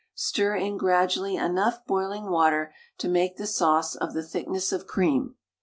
[0.15, 5.35] Stir in gradually enough boiling water to make the sauce of the thickness of cream.